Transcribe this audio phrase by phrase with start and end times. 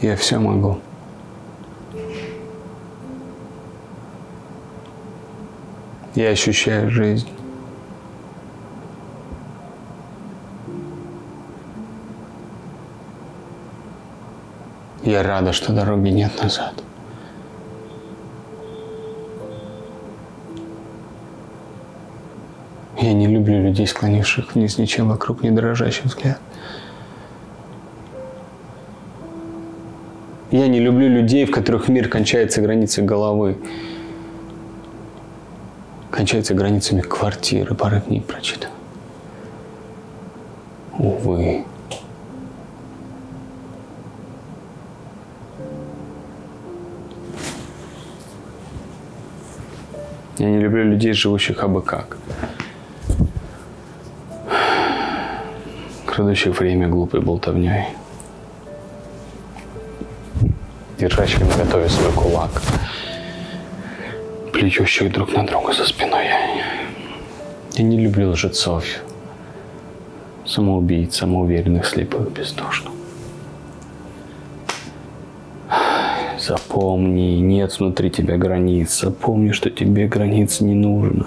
[0.00, 0.78] Я все могу.
[6.14, 7.28] Я ощущаю жизнь.
[15.02, 16.74] Я рада, что дороги нет назад.
[23.00, 26.38] Я не люблю людей, склонивших вниз ничем вокруг, не дрожащий взгляд.
[30.50, 33.58] Я не люблю людей, в которых мир кончается границей головы.
[36.10, 38.70] Кончается границами квартиры, пары книг прочитан.
[40.98, 41.64] Увы.
[50.38, 52.16] Я не люблю людей, живущих абы как.
[56.06, 57.88] Крадущих время глупой болтовней.
[61.08, 62.50] Держащих на готове свой кулак.
[64.52, 66.26] Плечущих друг на друга за спиной.
[67.72, 68.84] Я не люблю лжецов.
[70.44, 72.92] Самоубийц, самоуверенных, слепых, бездушных.
[76.38, 79.00] Запомни, нет внутри тебя границ.
[79.00, 81.26] Запомни, что тебе границ не нужно.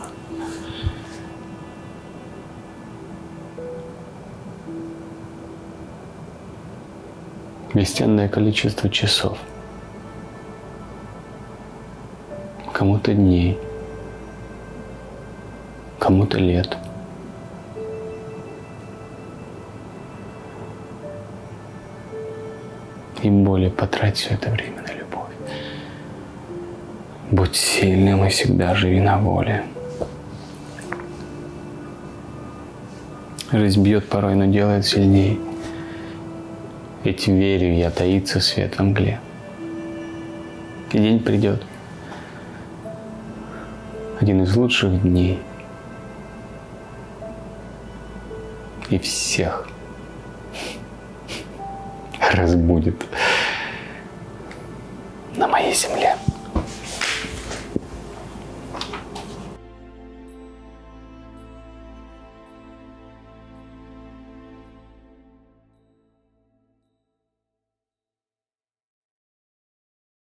[7.73, 9.39] Бесценное количество часов.
[12.81, 13.59] Кому-то дней.
[15.99, 16.75] Кому-то лет.
[23.21, 25.29] Им более потрать все это время на любовь.
[27.29, 29.63] Будь сильным и всегда живи на воле.
[33.51, 35.37] Жизнь бьет порой, но делает сильнее.
[37.03, 39.19] Ведь верю я, таится свет в мгле.
[40.93, 41.61] И день придет.
[44.21, 45.41] Один из лучших дней.
[48.91, 49.67] И всех
[52.31, 53.03] разбудит
[55.35, 56.15] на моей земле.